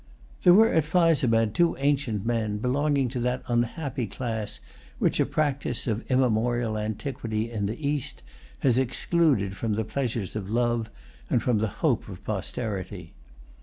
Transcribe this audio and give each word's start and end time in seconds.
There 0.41 0.55
were 0.55 0.69
at 0.69 0.83
Fyzabad 0.83 1.53
two 1.53 1.77
ancient 1.77 2.25
men, 2.25 2.57
belonging 2.57 3.07
to 3.09 3.19
that 3.19 3.43
unhappy 3.47 4.07
class 4.07 4.59
which 4.97 5.19
a 5.19 5.27
practice, 5.27 5.85
of 5.85 6.09
immemorial 6.09 6.75
antiquity 6.75 7.51
in 7.51 7.67
the 7.67 7.79
East, 7.87 8.23
has 8.61 8.79
excluded 8.79 9.55
from 9.55 9.73
the 9.73 9.85
pleasures 9.85 10.35
of 10.35 10.49
love 10.49 10.89
and 11.29 11.43
from 11.43 11.59
the 11.59 11.67
hope 11.85 12.09
of 12.09 12.23
posterity. 12.23 13.13